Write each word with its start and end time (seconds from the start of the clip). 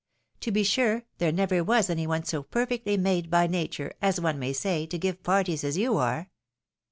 To 0.39 0.51
be 0.51 0.63
sure 0.63 1.03
there 1.19 1.31
never 1.31 1.63
was 1.63 1.87
any 1.87 2.07
one 2.07 2.23
so 2.23 2.41
per 2.41 2.65
fectly 2.65 2.97
made 2.97 3.29
by 3.29 3.45
nature, 3.45 3.93
as 4.01 4.19
one 4.19 4.39
may 4.39 4.51
say, 4.51 4.87
to 4.87 4.97
give 4.97 5.21
parties 5.21 5.63
as 5.63 5.77
you 5.77 5.95
are. 5.97 6.31